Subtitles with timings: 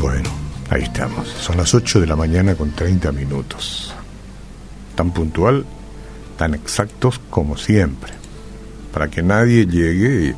[0.00, 0.30] Bueno,
[0.70, 1.26] ahí estamos.
[1.26, 3.92] Son las 8 de la mañana con 30 minutos.
[4.94, 5.64] Tan puntual,
[6.36, 8.12] tan exactos como siempre.
[8.92, 10.36] Para que nadie llegue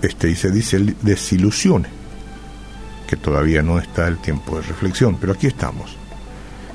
[0.00, 1.88] este, y se dice desilusione.
[3.06, 5.96] Que todavía no está el tiempo de reflexión, pero aquí estamos.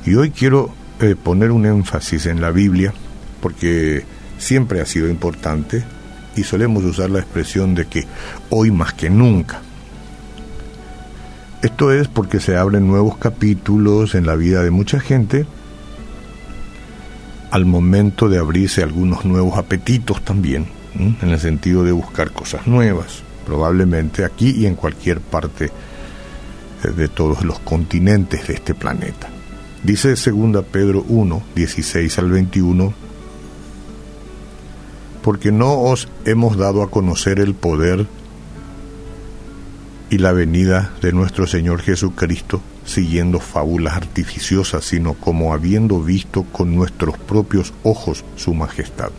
[0.06, 2.94] Y hoy quiero eh, poner un énfasis en la Biblia,
[3.42, 4.06] porque
[4.38, 5.84] siempre ha sido importante
[6.36, 8.06] y solemos usar la expresión de que
[8.52, 9.62] hoy más que nunca.
[11.66, 15.48] Esto es porque se abren nuevos capítulos en la vida de mucha gente
[17.50, 23.24] al momento de abrirse algunos nuevos apetitos también, en el sentido de buscar cosas nuevas,
[23.48, 25.72] probablemente aquí y en cualquier parte
[26.84, 29.28] de todos los continentes de este planeta.
[29.82, 32.94] Dice 2 Pedro 1, 16 al 21,
[35.24, 38.06] porque no os hemos dado a conocer el poder
[40.10, 46.76] y la venida de nuestro Señor Jesucristo siguiendo fábulas artificiosas, sino como habiendo visto con
[46.76, 49.10] nuestros propios ojos su majestad.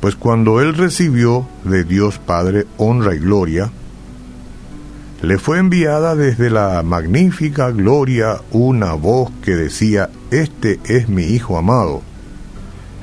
[0.00, 3.70] Pues cuando Él recibió de Dios Padre honra y gloria,
[5.22, 11.58] le fue enviada desde la magnífica gloria una voz que decía, Este es mi Hijo
[11.58, 12.02] amado,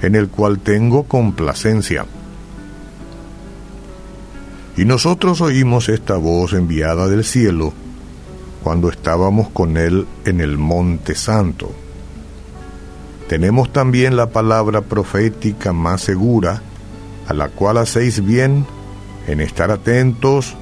[0.01, 2.05] en el cual tengo complacencia.
[4.77, 7.73] Y nosotros oímos esta voz enviada del cielo
[8.61, 11.71] cuando estábamos con Él en el Monte Santo.
[13.29, 16.61] Tenemos también la palabra profética más segura,
[17.27, 18.65] a la cual hacéis bien
[19.27, 20.55] en estar atentos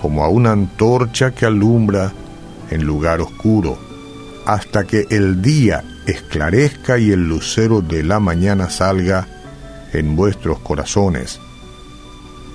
[0.00, 2.12] como a una antorcha que alumbra
[2.70, 3.78] en lugar oscuro,
[4.46, 9.26] hasta que el día esclarezca y el lucero de la mañana salga
[9.92, 11.40] en vuestros corazones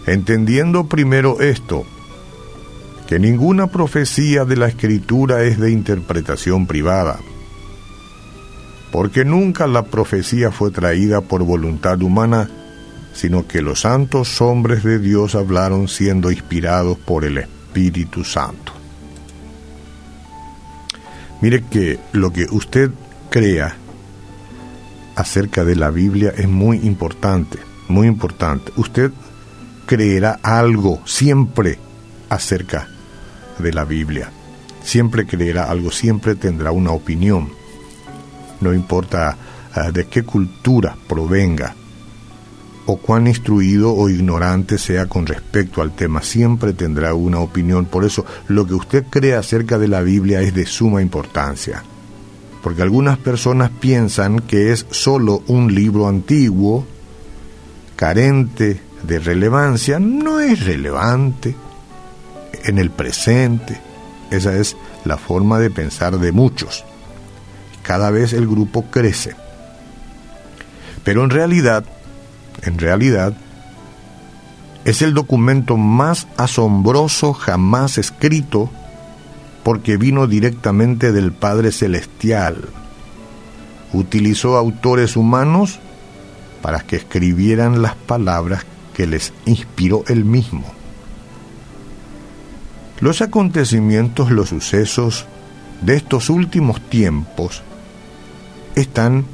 [0.06, 1.86] entendiendo primero esto,
[3.08, 7.20] que ninguna profecía de la escritura es de interpretación privada,
[8.92, 12.50] porque nunca la profecía fue traída por voluntad humana,
[13.14, 18.74] sino que los santos hombres de Dios hablaron siendo inspirados por el Espíritu Santo.
[21.42, 22.92] Mire que lo que usted
[23.30, 23.76] crea
[25.16, 28.72] acerca de la Biblia es muy importante, muy importante.
[28.78, 29.12] Usted
[29.86, 31.80] creerá algo siempre
[32.30, 32.88] acerca
[33.60, 34.32] de la Biblia.
[34.84, 37.50] Siempre creerá algo, siempre tendrá una opinión.
[38.62, 39.38] No importa
[39.74, 41.76] ah, de qué cultura provenga
[42.88, 47.86] o cuán instruido o ignorante sea con respecto al tema, siempre tendrá una opinión.
[47.86, 51.84] Por eso lo que usted cree acerca de la Biblia es de suma importancia.
[52.62, 56.86] Porque algunas personas piensan que es solo un libro antiguo,
[57.96, 61.56] carente de relevancia no es relevante
[62.64, 63.80] en el presente.
[64.32, 66.84] Esa es la forma de pensar de muchos.
[67.84, 69.36] Cada vez el grupo crece.
[71.04, 71.86] Pero en realidad,
[72.64, 73.38] en realidad,
[74.86, 78.70] es el documento más asombroso jamás escrito
[79.64, 82.70] porque vino directamente del Padre Celestial.
[83.94, 85.80] Utilizó autores humanos
[86.62, 90.64] para que escribieran las palabras que les inspiró él mismo.
[93.02, 95.26] Los acontecimientos, los sucesos
[95.82, 97.62] de estos últimos tiempos
[98.76, 99.26] están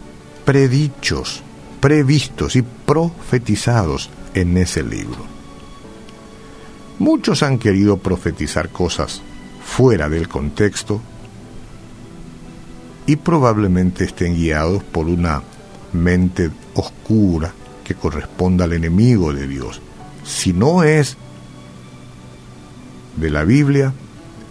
[0.45, 1.43] predichos,
[1.79, 5.25] previstos y profetizados en ese libro.
[6.97, 9.21] Muchos han querido profetizar cosas
[9.63, 11.01] fuera del contexto
[13.05, 15.43] y probablemente estén guiados por una
[15.93, 17.53] mente oscura
[17.95, 19.81] corresponda al enemigo de Dios.
[20.23, 21.17] Si no es
[23.17, 23.93] de la Biblia,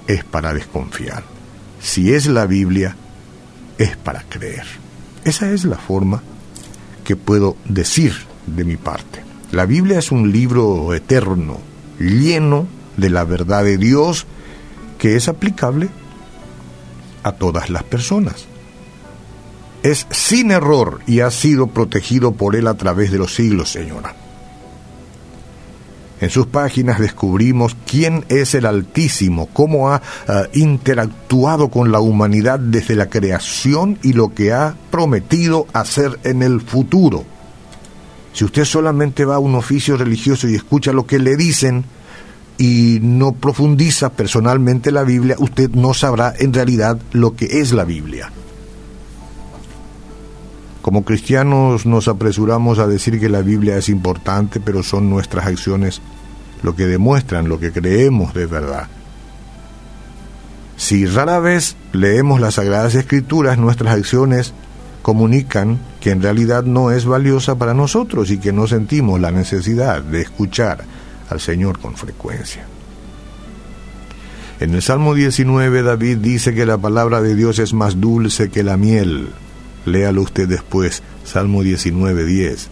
[0.06, 1.24] es para desconfiar.
[1.80, 2.96] Si es la Biblia,
[3.78, 4.64] es para creer.
[5.24, 6.22] Esa es la forma
[7.04, 8.14] que puedo decir
[8.46, 9.22] de mi parte.
[9.52, 11.58] La Biblia es un libro eterno,
[11.98, 14.26] lleno de la verdad de Dios,
[14.98, 15.88] que es aplicable
[17.22, 18.46] a todas las personas
[19.82, 24.14] es sin error y ha sido protegido por Él a través de los siglos, señora.
[26.20, 32.58] En sus páginas descubrimos quién es el Altísimo, cómo ha eh, interactuado con la humanidad
[32.58, 37.24] desde la creación y lo que ha prometido hacer en el futuro.
[38.34, 41.84] Si usted solamente va a un oficio religioso y escucha lo que le dicen
[42.58, 47.84] y no profundiza personalmente la Biblia, usted no sabrá en realidad lo que es la
[47.84, 48.30] Biblia.
[50.82, 56.00] Como cristianos nos apresuramos a decir que la Biblia es importante, pero son nuestras acciones
[56.62, 58.88] lo que demuestran lo que creemos de verdad.
[60.76, 64.54] Si rara vez leemos las Sagradas Escrituras, nuestras acciones
[65.02, 70.02] comunican que en realidad no es valiosa para nosotros y que no sentimos la necesidad
[70.02, 70.84] de escuchar
[71.28, 72.64] al Señor con frecuencia.
[74.60, 78.62] En el Salmo 19 David dice que la palabra de Dios es más dulce que
[78.62, 79.28] la miel.
[79.86, 82.68] Léalo usted después, Salmo 19, 10.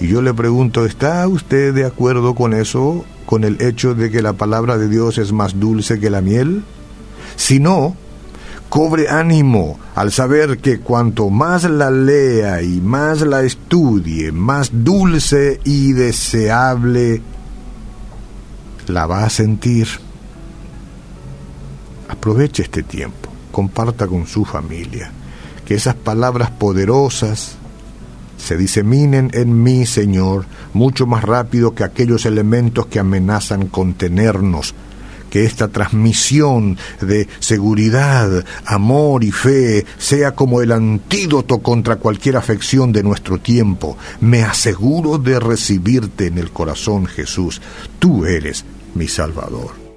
[0.00, 4.22] Y yo le pregunto, ¿está usted de acuerdo con eso, con el hecho de que
[4.22, 6.62] la palabra de Dios es más dulce que la miel?
[7.36, 7.96] Si no,
[8.68, 15.60] cobre ánimo al saber que cuanto más la lea y más la estudie, más dulce
[15.64, 17.22] y deseable
[18.86, 19.88] la va a sentir.
[22.08, 25.12] Aproveche este tiempo, comparta con su familia,
[25.68, 27.56] que esas palabras poderosas
[28.38, 34.74] se diseminen en mí, Señor, mucho más rápido que aquellos elementos que amenazan contenernos
[35.28, 42.90] que esta transmisión de seguridad, amor y fe sea como el antídoto contra cualquier afección
[42.90, 43.98] de nuestro tiempo.
[44.22, 47.60] Me aseguro de recibirte en el corazón, Jesús.
[47.98, 49.87] Tú eres mi Salvador.